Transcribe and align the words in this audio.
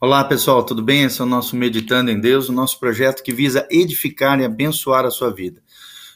Olá 0.00 0.22
pessoal, 0.22 0.62
tudo 0.62 0.80
bem? 0.80 1.02
Esse 1.02 1.20
é 1.20 1.24
o 1.24 1.26
nosso 1.26 1.56
Meditando 1.56 2.08
em 2.08 2.20
Deus, 2.20 2.48
o 2.48 2.52
nosso 2.52 2.78
projeto 2.78 3.20
que 3.20 3.32
visa 3.32 3.66
edificar 3.68 4.38
e 4.38 4.44
abençoar 4.44 5.04
a 5.04 5.10
sua 5.10 5.34
vida. 5.34 5.60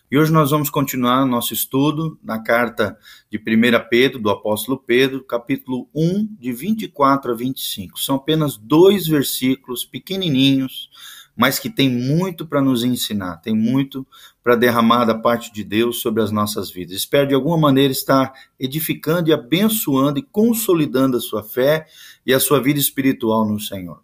E 0.08 0.16
hoje 0.16 0.30
nós 0.30 0.52
vamos 0.52 0.70
continuar 0.70 1.24
o 1.24 1.26
nosso 1.26 1.52
estudo 1.52 2.16
na 2.22 2.40
carta 2.40 2.96
de 3.28 3.38
1 3.38 3.42
Pedro, 3.90 4.20
do 4.20 4.30
apóstolo 4.30 4.78
Pedro, 4.78 5.24
capítulo 5.24 5.88
1, 5.92 6.28
de 6.38 6.52
24 6.52 7.32
a 7.32 7.34
25. 7.34 7.98
São 7.98 8.14
apenas 8.14 8.56
dois 8.56 9.08
versículos 9.08 9.84
pequenininhos, 9.84 10.88
mas 11.36 11.58
que 11.58 11.70
tem 11.70 11.88
muito 11.88 12.46
para 12.46 12.60
nos 12.60 12.84
ensinar, 12.84 13.38
tem 13.38 13.54
muito 13.54 14.06
para 14.42 14.54
derramar 14.54 15.04
da 15.04 15.14
parte 15.14 15.52
de 15.52 15.64
Deus 15.64 16.00
sobre 16.00 16.22
as 16.22 16.30
nossas 16.30 16.70
vidas. 16.70 16.96
Espero 16.96 17.28
de 17.28 17.34
alguma 17.34 17.56
maneira 17.56 17.92
estar 17.92 18.32
edificando 18.58 19.30
e 19.30 19.32
abençoando 19.32 20.18
e 20.18 20.22
consolidando 20.22 21.16
a 21.16 21.20
sua 21.20 21.42
fé 21.42 21.86
e 22.26 22.34
a 22.34 22.40
sua 22.40 22.60
vida 22.60 22.78
espiritual 22.78 23.46
no 23.46 23.58
Senhor. 23.58 24.02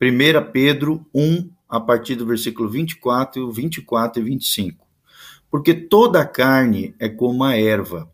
1 0.00 0.52
Pedro 0.52 1.04
1, 1.12 1.50
a 1.68 1.80
partir 1.80 2.14
do 2.14 2.26
versículo 2.26 2.68
24, 2.68 3.50
24 3.50 4.22
e 4.22 4.24
25. 4.24 4.86
Porque 5.50 5.74
toda 5.74 6.20
a 6.20 6.26
carne 6.26 6.94
é 6.98 7.08
como 7.08 7.42
a 7.42 7.56
erva, 7.56 8.10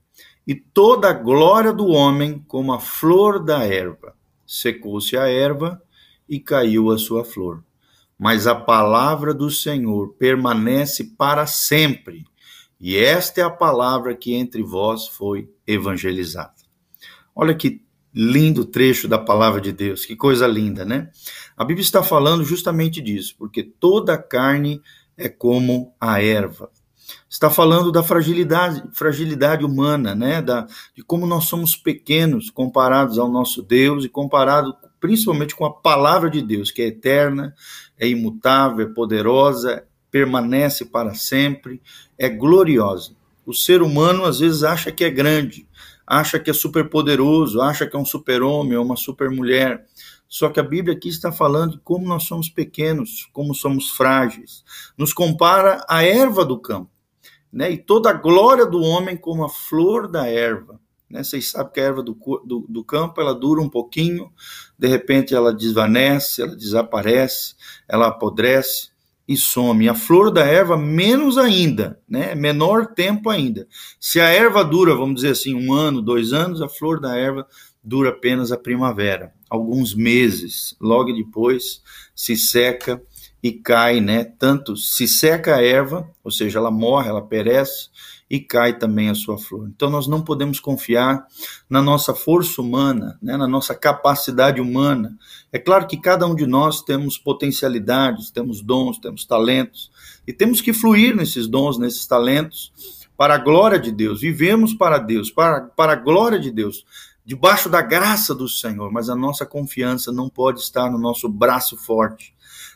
e 0.47 0.55
toda 0.55 1.09
a 1.09 1.13
glória 1.13 1.73
do 1.73 1.87
homem 1.89 2.45
como 2.47 2.73
a 2.73 2.79
flor 2.79 3.43
da 3.43 3.65
erva. 3.65 4.15
Secou-se 4.47 5.17
a 5.17 5.27
erva 5.27 5.83
e 6.29 6.39
caiu 6.39 6.91
a 6.91 6.99
sua 6.99 7.25
flor 7.25 7.63
mas 8.19 8.47
a 8.47 8.55
palavra 8.55 9.35
do 9.35 9.51
Senhor 9.51 10.15
permanece 10.15 11.05
para 11.17 11.47
sempre. 11.47 12.25
E 12.81 12.97
esta 12.97 13.41
é 13.41 13.45
a 13.45 13.51
palavra 13.51 14.15
que 14.15 14.35
entre 14.35 14.63
vós 14.63 15.09
foi 15.09 15.51
evangelizada. 15.67 16.55
Olha 17.35 17.55
que 17.55 17.83
lindo 18.15 18.65
trecho 18.65 19.09
da 19.09 19.19
palavra 19.19 19.61
de 19.61 19.73
Deus, 19.73 20.05
que 20.05 20.15
coisa 20.15 20.47
linda, 20.47 20.85
né? 20.85 21.11
A 21.57 21.65
Bíblia 21.65 21.83
está 21.83 22.03
falando 22.03 22.45
justamente 22.45 23.01
disso, 23.01 23.35
porque 23.37 23.63
toda 23.63 24.17
carne 24.17 24.81
é 25.17 25.29
como 25.29 25.93
a 26.01 26.23
erva. 26.23 26.71
Está 27.29 27.51
falando 27.51 27.91
da 27.91 28.03
fragilidade, 28.03 28.83
fragilidade 28.93 29.65
humana, 29.65 30.15
né? 30.15 30.41
Da, 30.41 30.67
de 30.95 31.03
como 31.03 31.27
nós 31.27 31.45
somos 31.45 31.77
pequenos 31.77 32.51
comparados 32.51 33.19
ao 33.19 33.29
nosso 33.29 33.63
Deus 33.63 34.05
e 34.05 34.09
comparado 34.09 34.75
principalmente 35.05 35.55
com 35.55 35.67
a 35.67 35.71
palavra 35.71 36.31
de 36.31 36.41
Deus, 36.41 36.71
que 36.71 36.81
é 36.81 36.87
eterna, 36.87 37.55
é 37.99 38.09
imutável, 38.09 38.87
é 38.87 38.91
poderosa, 38.91 39.85
permanece 40.11 40.87
para 40.87 41.13
sempre, 41.13 41.83
é 42.17 42.27
gloriosa. 42.27 43.15
O 43.45 43.53
ser 43.53 43.83
humano 43.83 44.25
às 44.25 44.39
vezes 44.39 44.63
acha 44.63 44.91
que 44.91 45.05
é 45.05 45.11
grande, 45.11 45.69
acha 46.07 46.39
que 46.39 46.49
é 46.49 46.55
superpoderoso, 46.55 47.61
acha 47.61 47.87
que 47.87 47.95
é 47.95 47.99
um 47.99 48.05
super-homem 48.07 48.79
ou 48.79 48.83
uma 48.87 48.97
super-mulher. 48.97 49.85
Só 50.27 50.49
que 50.49 50.59
a 50.59 50.63
Bíblia 50.63 50.97
aqui 50.97 51.11
está 51.11 51.31
falando 51.31 51.73
de 51.73 51.81
como 51.81 52.09
nós 52.09 52.23
somos 52.23 52.49
pequenos, 52.49 53.29
como 53.31 53.55
somos 53.55 53.91
frágeis. 53.91 54.65
Nos 54.97 55.13
compara 55.13 55.85
à 55.87 56.03
erva 56.03 56.47
do 56.47 56.59
campo, 56.59 56.91
né? 57.53 57.71
E 57.71 57.77
toda 57.77 58.09
a 58.09 58.15
glória 58.15 58.65
do 58.65 58.81
homem 58.81 59.19
como 59.19 59.45
a 59.45 59.51
flor 59.51 60.09
da 60.09 60.27
erva. 60.27 60.81
Né? 61.15 61.23
Vocês 61.23 61.53
sabem 61.53 61.73
que 61.73 61.79
a 61.79 61.85
erva 61.85 62.03
do, 62.03 62.19
do, 62.45 62.67
do, 62.69 62.85
campo 62.85 63.21
ela 63.21 63.33
dura 63.33 63.63
um 63.63 63.69
pouquinho, 63.69 64.33
de 64.77 64.89
repente 64.89 65.33
ela 65.33 65.55
desvanece, 65.55 66.43
ela 66.43 66.57
desaparece, 66.57 67.55
ela 67.89 68.09
apodrece 68.09 68.89
e 69.29 69.37
some. 69.37 69.89
A 69.89 69.95
flor 69.95 70.33
da 70.33 70.45
erva, 70.45 70.77
menos 70.77 71.39
ainda, 71.39 72.01
né? 72.09 72.35
menor 72.35 72.95
tempo 72.95 73.31
ainda. 73.31 73.69
Se 74.01 74.21
a 74.21 74.29
erva 74.29 74.65
dura, 74.65 74.97
vamos 74.97 75.15
dizer 75.15 75.31
assim, 75.31 75.55
um 75.55 75.73
ano, 75.73 76.03
dois 76.03 76.33
anos, 76.33 76.61
a 76.61 76.69
flor 76.69 76.99
da 76.99 77.17
erva 77.17 77.47
dura 77.83 78.09
apenas 78.09 78.51
a 78.51 78.59
primavera, 78.59 79.33
alguns 79.49 79.95
meses. 79.95 80.75
Logo 80.81 81.13
depois 81.13 81.81
se 82.13 82.37
seca 82.37 83.01
e 83.45 83.53
cai, 83.53 84.01
né? 84.01 84.25
Tanto 84.25 84.75
se 84.75 85.07
seca 85.07 85.57
a 85.57 85.63
erva, 85.63 86.11
ou 86.25 86.31
seja, 86.31 86.59
ela 86.59 86.71
morre, 86.71 87.11
ela 87.11 87.21
perece, 87.21 87.91
e 88.31 88.41
cai 88.41 88.79
também 88.79 89.11
a 89.11 89.15
sua 89.15 89.37
flor. 89.37 89.69
Então 89.69 89.91
nós 89.91 90.07
não 90.07 90.23
podemos 90.23 90.59
confiar 90.59 91.27
na 91.69 91.83
nossa 91.83 92.15
força 92.15 92.63
humana, 92.63 93.19
né, 93.21 93.37
na 93.37 93.47
nossa 93.47 93.75
capacidade 93.75 94.63
humana. 94.63 95.15
É 95.53 95.59
claro 95.59 95.87
que 95.87 95.99
cada 95.99 96.27
um 96.27 96.35
de 96.35 96.47
nós 96.47 96.81
temos 96.81 97.19
potencialidades, 97.19 98.31
temos 98.31 98.63
dons, 98.63 98.97
temos 98.97 99.27
talentos, 99.27 99.91
e 100.27 100.33
temos 100.33 100.63
que 100.63 100.73
fluir 100.73 101.15
nesses 101.15 101.47
dons, 101.47 101.77
nesses 101.77 102.07
talentos, 102.07 102.73
para 103.15 103.35
a 103.35 103.39
glória 103.39 103.79
de 103.79 103.93
Deus. 103.93 104.23
Vivemos 104.23 104.73
para 104.73 104.97
Deus, 104.97 105.31
para, 105.31 105.61
para 105.61 105.93
a 105.93 105.97
glória 105.97 106.41
de 106.41 106.51
Deus 106.51 106.83
debaixo 107.25 107.71
da 107.71 107.81
graça 107.81 108.35
do 108.35 108.49
Senhor, 108.49 108.93
mas 108.93 109.09
a 109.09 109.17
nossa 109.17 109.47
confiança 109.47 110.13
não 110.13 110.29
pode 110.29 110.61
estar 110.61 110.91
no 110.91 110.99
nosso 110.99 111.29
braço 111.29 111.77
forte, 111.77 112.35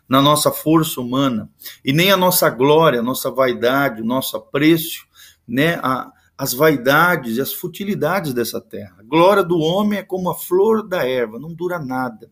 na 0.08 0.22
nossa 0.22 0.50
força 0.50 1.00
humana, 1.00 1.50
e 1.84 1.92
nem 1.92 2.10
a 2.10 2.16
nossa 2.16 2.48
glória, 2.48 3.00
a 3.00 3.02
nossa 3.02 3.30
vaidade, 3.30 4.00
o 4.00 4.06
nosso 4.06 4.36
apreço 4.36 5.06
né, 5.48 5.80
a, 5.82 6.12
as 6.36 6.52
vaidades 6.52 7.36
e 7.36 7.40
as 7.40 7.52
futilidades 7.52 8.34
dessa 8.34 8.60
terra. 8.60 8.96
A 8.98 9.02
glória 9.02 9.42
do 9.42 9.58
homem 9.58 9.98
é 9.98 10.02
como 10.02 10.30
a 10.30 10.34
flor 10.34 10.86
da 10.86 11.04
erva, 11.06 11.38
não 11.38 11.52
dura 11.52 11.78
nada. 11.78 12.30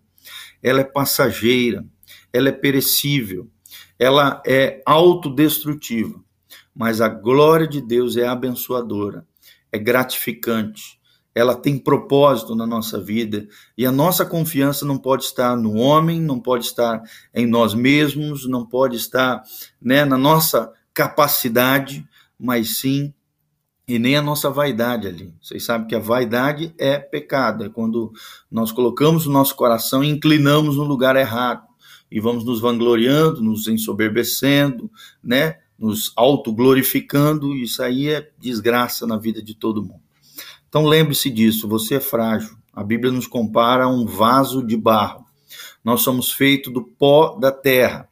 Ela 0.63 0.81
é 0.81 0.85
passageira, 0.85 1.85
ela 2.33 2.49
é 2.51 2.53
perecível, 2.53 3.49
ela 3.99 4.43
é 4.47 4.83
autodestrutiva. 4.85 6.23
Mas 6.75 7.01
a 7.01 7.09
glória 7.09 7.67
de 7.67 7.81
Deus 7.81 8.17
é 8.17 8.27
abençoadora, 8.27 9.27
é 9.73 9.79
gratificante, 9.79 11.01
ela 11.37 11.55
tem 11.55 11.77
propósito 11.79 12.55
na 12.55 12.67
nossa 12.67 12.99
vida 12.99 13.47
e 13.77 13.85
a 13.85 13.93
nossa 13.93 14.25
confiança 14.25 14.87
não 14.87 14.97
pode 14.97 15.25
estar 15.25 15.55
no 15.55 15.75
homem, 15.75 16.19
não 16.19 16.41
pode 16.41 16.65
estar 16.65 17.03
em 17.35 17.47
nós 17.47 17.75
mesmos, 17.75 18.49
não 18.49 18.65
pode 18.65 18.97
estar 18.97 19.43
né, 19.79 20.07
na 20.07 20.17
nossa 20.17 20.73
capacidade, 20.95 22.09
mas 22.41 22.79
sim 22.79 23.13
e 23.87 23.99
nem 23.99 24.17
a 24.17 24.23
nossa 24.23 24.49
vaidade 24.49 25.07
ali. 25.07 25.35
Vocês 25.39 25.63
sabem 25.63 25.87
que 25.87 25.95
a 25.95 25.99
vaidade 25.99 26.75
é 26.79 26.99
pecado, 26.99 27.65
é 27.65 27.69
quando 27.69 28.15
nós 28.51 28.73
colocamos 28.73 29.27
o 29.27 29.31
nosso 29.31 29.55
coração 29.55 30.03
e 30.03 30.09
inclinamos 30.09 30.77
no 30.77 30.85
lugar 30.85 31.17
errado 31.17 31.67
e 32.11 32.19
vamos 32.19 32.47
nos 32.47 32.61
vangloriando, 32.61 33.43
nos 33.43 33.69
ensoberbecendo, 33.69 34.91
né? 35.23 35.59
Nos 35.79 36.13
autoglorificando, 36.17 37.55
isso 37.55 37.83
aí 37.83 38.09
é 38.09 38.27
desgraça 38.39 39.07
na 39.07 39.19
vida 39.19 39.43
de 39.43 39.55
todo 39.55 39.83
mundo. 39.83 40.06
Então 40.77 40.85
lembre-se 40.85 41.31
disso, 41.31 41.67
você 41.67 41.95
é 41.95 42.01
frágil. 42.01 42.55
A 42.71 42.85
Bíblia 42.85 43.11
nos 43.11 43.27
compara 43.27 43.85
a 43.85 43.89
um 43.89 44.05
vaso 44.05 44.63
de 44.63 44.77
barro. 44.77 45.25
Nós 45.83 46.03
somos 46.03 46.31
feitos 46.31 46.71
do 46.71 46.83
pó 46.83 47.35
da 47.35 47.51
terra. 47.51 48.07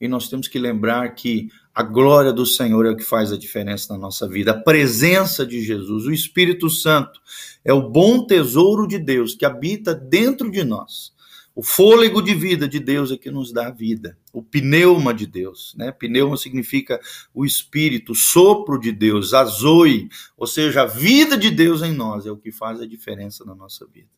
E 0.00 0.06
nós 0.06 0.28
temos 0.28 0.46
que 0.46 0.56
lembrar 0.56 1.08
que 1.16 1.48
a 1.74 1.82
glória 1.82 2.32
do 2.32 2.46
Senhor 2.46 2.86
é 2.86 2.90
o 2.90 2.96
que 2.96 3.02
faz 3.02 3.32
a 3.32 3.36
diferença 3.36 3.92
na 3.92 3.98
nossa 3.98 4.28
vida. 4.28 4.52
A 4.52 4.60
presença 4.60 5.44
de 5.44 5.60
Jesus, 5.60 6.06
o 6.06 6.12
Espírito 6.12 6.70
Santo, 6.70 7.18
é 7.64 7.72
o 7.72 7.90
bom 7.90 8.24
tesouro 8.24 8.86
de 8.86 9.00
Deus 9.00 9.34
que 9.34 9.44
habita 9.44 9.92
dentro 9.92 10.52
de 10.52 10.62
nós. 10.62 11.12
O 11.54 11.62
fôlego 11.62 12.20
de 12.20 12.34
vida 12.34 12.66
de 12.66 12.80
Deus 12.80 13.12
é 13.12 13.16
que 13.16 13.30
nos 13.30 13.52
dá 13.52 13.70
vida. 13.70 14.18
O 14.32 14.42
pneuma 14.42 15.14
de 15.14 15.24
Deus, 15.24 15.72
né? 15.78 15.92
Pneuma 15.92 16.36
significa 16.36 17.00
o 17.32 17.44
espírito, 17.44 18.12
o 18.12 18.16
sopro 18.16 18.78
de 18.78 18.90
Deus, 18.90 19.32
a 19.32 19.44
zoe, 19.44 20.08
ou 20.36 20.48
seja, 20.48 20.82
a 20.82 20.86
vida 20.86 21.36
de 21.36 21.50
Deus 21.50 21.80
em 21.82 21.92
nós 21.92 22.26
é 22.26 22.30
o 22.30 22.36
que 22.36 22.50
faz 22.50 22.80
a 22.80 22.86
diferença 22.86 23.44
na 23.44 23.54
nossa 23.54 23.86
vida. 23.86 24.08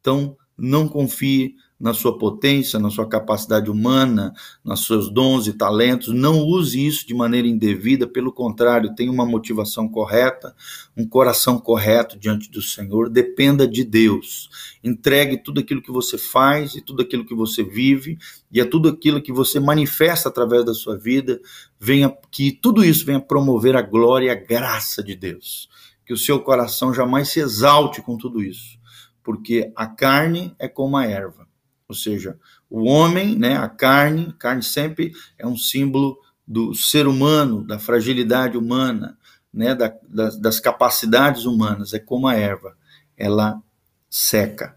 Então, 0.00 0.36
não 0.58 0.86
confie 0.86 1.56
na 1.78 1.92
sua 1.92 2.16
potência, 2.16 2.78
na 2.78 2.88
sua 2.88 3.06
capacidade 3.06 3.70
humana, 3.70 4.32
nos 4.64 4.86
seus 4.86 5.12
dons 5.12 5.46
e 5.46 5.52
talentos. 5.52 6.14
Não 6.14 6.40
use 6.40 6.84
isso 6.84 7.06
de 7.06 7.14
maneira 7.14 7.48
indevida, 7.48 8.06
pelo 8.06 8.32
contrário, 8.32 8.94
tenha 8.94 9.10
uma 9.10 9.26
motivação 9.26 9.88
correta, 9.88 10.54
um 10.96 11.06
coração 11.06 11.58
correto 11.58 12.18
diante 12.18 12.50
do 12.50 12.62
Senhor. 12.62 13.10
Dependa 13.10 13.66
de 13.66 13.84
Deus. 13.84 14.48
Entregue 14.82 15.36
tudo 15.36 15.60
aquilo 15.60 15.82
que 15.82 15.92
você 15.92 16.16
faz 16.16 16.74
e 16.74 16.80
tudo 16.80 17.02
aquilo 17.02 17.26
que 17.26 17.34
você 17.34 17.62
vive 17.62 18.18
e 18.50 18.60
é 18.60 18.64
tudo 18.64 18.88
aquilo 18.88 19.20
que 19.20 19.32
você 19.32 19.58
manifesta 19.58 20.28
através 20.28 20.64
da 20.64 20.72
sua 20.72 20.96
vida, 20.96 21.40
venha 21.78 22.16
que 22.30 22.52
tudo 22.52 22.84
isso 22.84 23.04
venha 23.04 23.20
promover 23.20 23.76
a 23.76 23.82
glória 23.82 24.26
e 24.26 24.30
a 24.30 24.34
graça 24.34 25.02
de 25.02 25.14
Deus. 25.14 25.68
Que 26.06 26.12
o 26.12 26.18
seu 26.18 26.38
coração 26.40 26.94
jamais 26.94 27.30
se 27.30 27.40
exalte 27.40 28.00
com 28.00 28.16
tudo 28.16 28.42
isso 28.42 28.78
porque 29.24 29.72
a 29.74 29.86
carne 29.86 30.54
é 30.58 30.68
como 30.68 30.98
a 30.98 31.06
erva. 31.06 31.48
Ou 31.88 31.94
seja, 31.94 32.38
o 32.68 32.84
homem, 32.84 33.36
né, 33.36 33.56
a 33.56 33.68
carne, 33.68 34.32
carne 34.38 34.62
sempre 34.62 35.12
é 35.38 35.46
um 35.46 35.56
símbolo 35.56 36.18
do 36.46 36.74
ser 36.74 37.06
humano, 37.06 37.66
da 37.66 37.78
fragilidade 37.78 38.56
humana, 38.56 39.18
né, 39.52 39.74
da, 39.74 39.94
das, 40.08 40.36
das 40.38 40.60
capacidades 40.60 41.44
humanas, 41.44 41.92
é 41.92 41.98
como 41.98 42.26
a 42.26 42.34
erva, 42.34 42.76
ela 43.16 43.62
seca. 44.08 44.76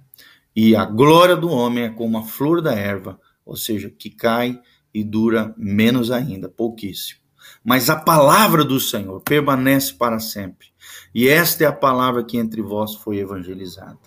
E 0.56 0.76
a 0.76 0.86
glória 0.86 1.36
do 1.36 1.50
homem 1.50 1.86
é 1.86 1.90
como 1.90 2.18
a 2.18 2.24
flor 2.24 2.62
da 2.62 2.74
erva, 2.74 3.20
ou 3.46 3.56
seja, 3.56 3.90
que 3.90 4.10
cai 4.10 4.60
e 4.94 5.04
dura 5.04 5.54
menos 5.58 6.12
ainda, 6.12 6.50
pouquíssimo. 6.50 7.22
Mas 7.64 7.90
a 7.90 7.96
palavra 7.96 8.66
do 8.66 8.80
Senhor 8.80 9.22
permanece 9.22 9.94
para 9.94 10.20
sempre. 10.20 10.68
E 11.14 11.28
esta 11.28 11.64
é 11.64 11.68
a 11.68 11.74
palavra 11.74 12.24
que 12.24 12.38
entre 12.38 12.62
vós 12.62 12.96
foi 12.96 13.18
evangelizada. 13.18 13.98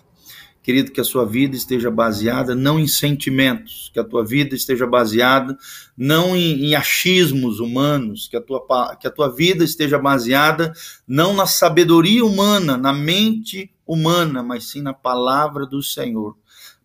Querido, 0.63 0.91
que 0.91 1.01
a 1.01 1.03
sua 1.03 1.25
vida 1.25 1.55
esteja 1.55 1.89
baseada 1.89 2.53
não 2.53 2.79
em 2.79 2.87
sentimentos, 2.87 3.89
que 3.91 3.99
a 3.99 4.03
tua 4.03 4.23
vida 4.23 4.55
esteja 4.55 4.85
baseada 4.85 5.57
não 5.97 6.35
em, 6.35 6.65
em 6.65 6.75
achismos 6.75 7.59
humanos, 7.59 8.27
que 8.27 8.37
a, 8.37 8.41
tua, 8.41 8.95
que 8.95 9.07
a 9.07 9.11
tua 9.11 9.27
vida 9.27 9.63
esteja 9.63 9.97
baseada 9.97 10.71
não 11.07 11.33
na 11.33 11.47
sabedoria 11.47 12.23
humana, 12.23 12.77
na 12.77 12.93
mente 12.93 13.71
humana, 13.87 14.43
mas 14.43 14.65
sim 14.65 14.81
na 14.81 14.93
palavra 14.93 15.65
do 15.65 15.81
Senhor 15.81 16.37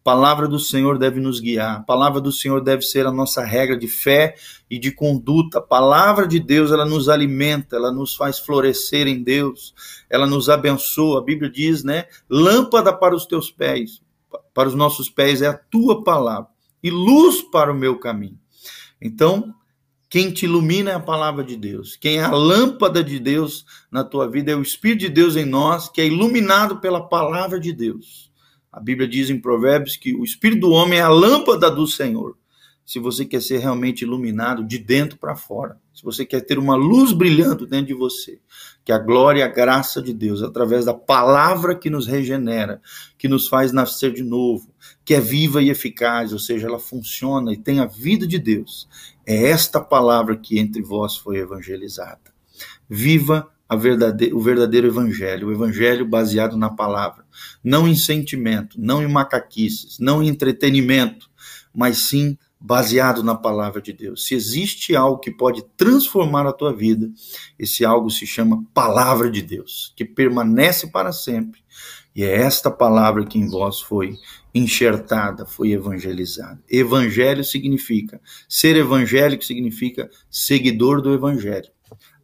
palavra 0.06 0.46
do 0.46 0.60
Senhor 0.60 0.98
deve 0.98 1.18
nos 1.18 1.40
guiar, 1.40 1.78
a 1.78 1.82
palavra 1.82 2.20
do 2.20 2.30
Senhor 2.30 2.60
deve 2.60 2.82
ser 2.82 3.06
a 3.06 3.10
nossa 3.10 3.44
regra 3.44 3.76
de 3.76 3.88
fé 3.88 4.36
e 4.70 4.78
de 4.78 4.92
conduta. 4.92 5.58
A 5.58 5.60
palavra 5.60 6.28
de 6.28 6.38
Deus, 6.38 6.70
ela 6.70 6.84
nos 6.84 7.08
alimenta, 7.08 7.74
ela 7.74 7.90
nos 7.90 8.14
faz 8.14 8.38
florescer 8.38 9.08
em 9.08 9.20
Deus, 9.20 9.74
ela 10.08 10.24
nos 10.24 10.48
abençoa. 10.48 11.18
A 11.18 11.24
Bíblia 11.24 11.50
diz, 11.50 11.82
né? 11.82 12.04
Lâmpada 12.30 12.92
para 12.92 13.16
os 13.16 13.26
teus 13.26 13.50
pés, 13.50 14.00
para 14.54 14.68
os 14.68 14.76
nossos 14.76 15.10
pés 15.10 15.42
é 15.42 15.48
a 15.48 15.54
tua 15.54 16.04
palavra 16.04 16.50
e 16.80 16.88
luz 16.88 17.42
para 17.42 17.72
o 17.72 17.76
meu 17.76 17.98
caminho. 17.98 18.38
Então, 19.02 19.52
quem 20.08 20.30
te 20.30 20.44
ilumina 20.44 20.92
é 20.92 20.94
a 20.94 21.00
palavra 21.00 21.42
de 21.42 21.56
Deus. 21.56 21.96
Quem 21.96 22.18
é 22.18 22.22
a 22.22 22.30
lâmpada 22.30 23.02
de 23.02 23.18
Deus 23.18 23.66
na 23.90 24.04
tua 24.04 24.30
vida 24.30 24.52
é 24.52 24.54
o 24.54 24.62
Espírito 24.62 25.00
de 25.00 25.08
Deus 25.08 25.34
em 25.34 25.44
nós, 25.44 25.88
que 25.88 26.00
é 26.00 26.06
iluminado 26.06 26.76
pela 26.76 27.08
palavra 27.08 27.58
de 27.58 27.72
Deus. 27.72 28.30
A 28.76 28.80
Bíblia 28.80 29.08
diz 29.08 29.30
em 29.30 29.40
Provérbios 29.40 29.96
que 29.96 30.14
o 30.14 30.22
espírito 30.22 30.60
do 30.60 30.70
homem 30.70 30.98
é 30.98 31.02
a 31.02 31.08
lâmpada 31.08 31.70
do 31.70 31.86
Senhor. 31.86 32.36
Se 32.84 32.98
você 32.98 33.24
quer 33.24 33.40
ser 33.40 33.56
realmente 33.56 34.02
iluminado 34.02 34.62
de 34.62 34.78
dentro 34.78 35.16
para 35.16 35.34
fora, 35.34 35.78
se 35.94 36.04
você 36.04 36.26
quer 36.26 36.42
ter 36.42 36.58
uma 36.58 36.76
luz 36.76 37.14
brilhando 37.14 37.66
dentro 37.66 37.86
de 37.86 37.94
você, 37.94 38.38
que 38.84 38.92
a 38.92 38.98
glória 38.98 39.40
e 39.40 39.42
a 39.42 39.48
graça 39.48 40.02
de 40.02 40.12
Deus, 40.12 40.42
através 40.42 40.84
da 40.84 40.92
palavra 40.92 41.74
que 41.74 41.88
nos 41.88 42.06
regenera, 42.06 42.82
que 43.16 43.28
nos 43.28 43.48
faz 43.48 43.72
nascer 43.72 44.12
de 44.12 44.22
novo, 44.22 44.70
que 45.06 45.14
é 45.14 45.20
viva 45.22 45.62
e 45.62 45.70
eficaz, 45.70 46.34
ou 46.34 46.38
seja, 46.38 46.66
ela 46.66 46.78
funciona 46.78 47.54
e 47.54 47.56
tem 47.56 47.80
a 47.80 47.86
vida 47.86 48.26
de 48.26 48.38
Deus, 48.38 48.86
é 49.24 49.48
esta 49.48 49.80
palavra 49.80 50.36
que 50.36 50.58
entre 50.58 50.82
vós 50.82 51.16
foi 51.16 51.38
evangelizada. 51.38 52.30
Viva 52.86 53.50
verdade, 53.74 54.32
o 54.32 54.38
verdadeiro 54.38 54.86
evangelho, 54.86 55.48
o 55.48 55.52
evangelho 55.52 56.06
baseado 56.06 56.56
na 56.56 56.70
palavra, 56.70 57.24
não 57.64 57.88
em 57.88 57.96
sentimento, 57.96 58.80
não 58.80 59.02
em 59.02 59.08
macaquices, 59.08 59.98
não 59.98 60.22
em 60.22 60.28
entretenimento, 60.28 61.28
mas 61.74 61.98
sim 61.98 62.38
baseado 62.60 63.22
na 63.22 63.34
palavra 63.34 63.82
de 63.82 63.92
Deus. 63.92 64.26
Se 64.26 64.34
existe 64.34 64.94
algo 64.94 65.18
que 65.18 65.30
pode 65.30 65.64
transformar 65.76 66.46
a 66.46 66.52
tua 66.52 66.74
vida, 66.74 67.10
esse 67.58 67.84
algo 67.84 68.10
se 68.10 68.26
chama 68.26 68.64
palavra 68.72 69.30
de 69.30 69.42
Deus, 69.42 69.92
que 69.96 70.04
permanece 70.04 70.86
para 70.86 71.12
sempre. 71.12 71.60
E 72.14 72.22
é 72.22 72.34
esta 72.34 72.70
palavra 72.70 73.26
que 73.26 73.38
em 73.38 73.48
vós 73.48 73.80
foi 73.80 74.16
enxertada, 74.54 75.44
foi 75.44 75.72
evangelizada. 75.72 76.62
Evangelho 76.68 77.44
significa 77.44 78.20
ser 78.48 78.74
evangélico 78.76 79.44
significa 79.44 80.08
seguidor 80.30 81.02
do 81.02 81.12
evangelho 81.12 81.75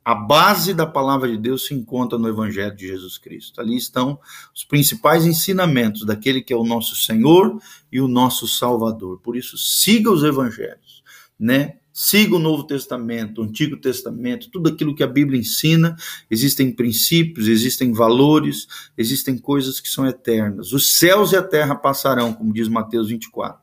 a 0.04 0.14
base 0.14 0.74
da 0.74 0.86
palavra 0.86 1.28
de 1.28 1.38
Deus 1.38 1.66
se 1.66 1.74
encontra 1.74 2.18
no 2.18 2.28
Evangelho 2.28 2.74
de 2.74 2.88
Jesus 2.88 3.18
Cristo. 3.18 3.60
Ali 3.60 3.76
estão 3.76 4.18
os 4.54 4.64
principais 4.64 5.24
ensinamentos 5.24 6.04
daquele 6.04 6.42
que 6.42 6.52
é 6.52 6.56
o 6.56 6.64
nosso 6.64 6.96
Senhor 6.96 7.60
e 7.90 8.00
o 8.00 8.08
nosso 8.08 8.48
Salvador. 8.48 9.20
Por 9.20 9.36
isso, 9.36 9.56
siga 9.56 10.10
os 10.10 10.24
Evangelhos, 10.24 11.02
né? 11.38 11.76
Siga 11.92 12.34
o 12.34 12.38
Novo 12.38 12.64
Testamento, 12.64 13.40
o 13.42 13.44
Antigo 13.44 13.76
Testamento, 13.76 14.50
tudo 14.50 14.70
aquilo 14.70 14.94
que 14.94 15.02
a 15.02 15.06
Bíblia 15.06 15.38
ensina. 15.38 15.94
Existem 16.30 16.72
princípios, 16.72 17.46
existem 17.46 17.92
valores, 17.92 18.66
existem 18.96 19.36
coisas 19.36 19.78
que 19.78 19.88
são 19.88 20.06
eternas. 20.06 20.72
Os 20.72 20.96
céus 20.96 21.32
e 21.32 21.36
a 21.36 21.42
terra 21.42 21.74
passarão, 21.74 22.32
como 22.32 22.52
diz 22.52 22.66
Mateus 22.66 23.08
24, 23.08 23.60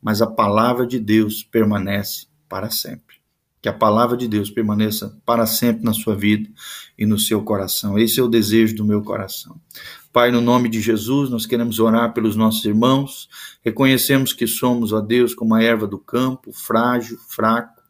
mas 0.00 0.22
a 0.22 0.28
palavra 0.28 0.86
de 0.86 1.00
Deus 1.00 1.42
permanece 1.42 2.28
para 2.48 2.70
sempre. 2.70 3.11
Que 3.62 3.68
a 3.68 3.72
palavra 3.72 4.16
de 4.16 4.26
Deus 4.26 4.50
permaneça 4.50 5.16
para 5.24 5.46
sempre 5.46 5.84
na 5.84 5.92
sua 5.92 6.16
vida 6.16 6.50
e 6.98 7.06
no 7.06 7.16
seu 7.16 7.42
coração. 7.42 7.96
Esse 7.96 8.18
é 8.18 8.22
o 8.22 8.28
desejo 8.28 8.74
do 8.74 8.84
meu 8.84 9.02
coração. 9.02 9.60
Pai, 10.12 10.30
no 10.32 10.40
nome 10.40 10.68
de 10.68 10.80
Jesus, 10.80 11.30
nós 11.30 11.46
queremos 11.46 11.78
orar 11.78 12.12
pelos 12.12 12.34
nossos 12.34 12.64
irmãos. 12.64 13.28
Reconhecemos 13.64 14.32
que 14.32 14.46
somos, 14.46 14.92
ó 14.92 15.00
Deus, 15.00 15.32
como 15.32 15.54
a 15.54 15.62
erva 15.62 15.86
do 15.86 15.98
campo, 15.98 16.52
frágil, 16.52 17.16
fraco, 17.28 17.80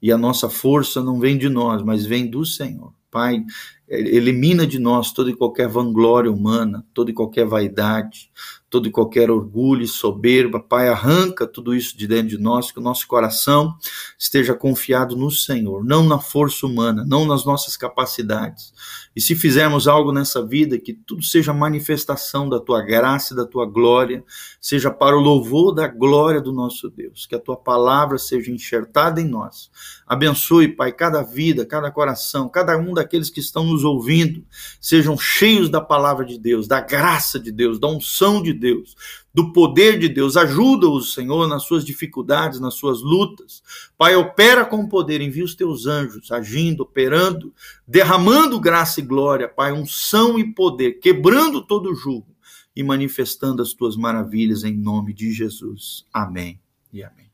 e 0.00 0.10
a 0.10 0.18
nossa 0.18 0.48
força 0.48 1.02
não 1.02 1.20
vem 1.20 1.36
de 1.36 1.48
nós, 1.48 1.82
mas 1.82 2.06
vem 2.06 2.26
do 2.26 2.44
Senhor. 2.44 2.92
Pai, 3.10 3.44
elimina 3.88 4.66
de 4.66 4.78
nós 4.78 5.12
toda 5.12 5.30
e 5.30 5.36
qualquer 5.36 5.68
vanglória 5.68 6.30
humana, 6.30 6.84
toda 6.92 7.10
e 7.10 7.14
qualquer 7.14 7.46
vaidade, 7.46 8.30
todo 8.70 8.88
e 8.88 8.90
qualquer 8.90 9.30
orgulho 9.30 9.82
e 9.82 9.88
soberba. 9.88 10.60
Pai, 10.60 10.88
arranca 10.88 11.46
tudo 11.46 11.74
isso 11.74 11.96
de 11.96 12.06
dentro 12.06 12.28
de 12.28 12.38
nós, 12.38 12.70
que 12.70 12.78
o 12.78 12.82
nosso 12.82 13.06
coração 13.06 13.74
esteja 14.18 14.54
confiado 14.54 15.16
no 15.16 15.30
Senhor, 15.30 15.84
não 15.84 16.04
na 16.04 16.18
força 16.18 16.66
humana, 16.66 17.04
não 17.06 17.26
nas 17.26 17.44
nossas 17.44 17.76
capacidades. 17.76 18.72
E 19.14 19.20
se 19.20 19.34
fizermos 19.34 19.88
algo 19.88 20.12
nessa 20.12 20.46
vida, 20.46 20.78
que 20.78 20.92
tudo 20.92 21.22
seja 21.22 21.52
manifestação 21.52 22.48
da 22.48 22.60
tua 22.60 22.82
graça 22.82 23.32
e 23.32 23.36
da 23.36 23.44
tua 23.44 23.66
glória, 23.66 24.22
seja 24.60 24.90
para 24.90 25.16
o 25.16 25.20
louvor 25.20 25.74
da 25.74 25.88
glória 25.88 26.40
do 26.40 26.52
nosso 26.52 26.88
Deus, 26.88 27.26
que 27.26 27.34
a 27.34 27.40
tua 27.40 27.56
palavra 27.56 28.18
seja 28.18 28.50
enxertada 28.50 29.20
em 29.20 29.26
nós. 29.26 29.70
Abençoe, 30.06 30.68
Pai, 30.68 30.92
cada 30.92 31.22
vida, 31.22 31.66
cada 31.66 31.90
coração, 31.90 32.48
cada 32.48 32.76
um 32.76 32.94
daqueles 32.94 33.30
que 33.30 33.40
estão 33.40 33.64
nos 33.64 33.84
ouvindo, 33.84 34.44
sejam 34.80 35.18
cheios 35.18 35.68
da 35.68 35.80
palavra 35.80 36.24
de 36.24 36.38
Deus, 36.38 36.68
da 36.68 36.80
graça 36.80 37.40
de 37.40 37.50
Deus, 37.50 37.78
da 37.78 37.88
unção 37.88 38.42
de 38.42 38.52
Deus, 38.58 38.96
do 39.32 39.52
poder 39.52 39.98
de 39.98 40.08
Deus. 40.08 40.36
Ajuda-os, 40.36 41.14
Senhor, 41.14 41.46
nas 41.48 41.62
suas 41.62 41.84
dificuldades, 41.84 42.60
nas 42.60 42.74
suas 42.74 43.00
lutas. 43.00 43.62
Pai, 43.96 44.16
opera 44.16 44.64
com 44.64 44.88
poder, 44.88 45.20
envia 45.20 45.44
os 45.44 45.54
teus 45.54 45.86
anjos, 45.86 46.30
agindo, 46.30 46.82
operando, 46.82 47.54
derramando 47.86 48.60
graça 48.60 49.00
e 49.00 49.02
glória, 49.02 49.48
Pai, 49.48 49.72
unção 49.72 50.38
e 50.38 50.52
poder, 50.52 50.98
quebrando 51.00 51.62
todo 51.62 51.90
o 51.90 51.94
jugo 51.94 52.36
e 52.74 52.82
manifestando 52.82 53.62
as 53.62 53.72
tuas 53.72 53.96
maravilhas 53.96 54.64
em 54.64 54.76
nome 54.76 55.12
de 55.12 55.32
Jesus. 55.32 56.04
Amém 56.12 56.60
e 56.92 57.02
amém. 57.02 57.30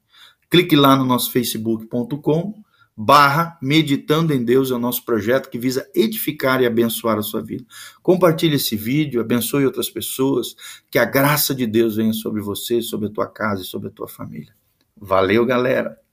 Clique 0.49 0.77
lá 0.77 0.97
no 0.97 1.05
nosso 1.05 1.33
facebook.com 1.33 2.65
barra 2.97 3.59
Meditando 3.61 4.33
em 4.33 4.45
Deus 4.45 4.71
é 4.71 4.75
o 4.75 4.79
nosso 4.79 5.05
projeto 5.05 5.51
que 5.51 5.59
visa 5.59 5.89
edificar 5.95 6.63
e 6.63 6.67
abençoar 6.67 7.19
a 7.19 7.23
sua 7.23 7.43
vida. 7.43 7.65
Compartilhe 8.03 8.57
esse 8.57 8.77
vídeo, 8.77 9.21
abençoe 9.21 9.67
outras 9.67 9.91
pessoas, 9.91 10.55
que 10.91 10.99
a 10.99 11.05
graça 11.05 11.55
de 11.55 11.67
Deus 11.67 11.97
venha 11.97 12.13
sobre 12.13 12.41
você, 12.41 12.81
sobre 12.81 13.09
a 13.09 13.11
tua 13.11 13.27
casa 13.27 13.63
e 13.63 13.67
sobre 13.67 13.89
a 13.89 13.91
tua 13.91 14.09
família. 14.09 14.55
Valeu, 14.97 15.45
galera! 15.45 16.04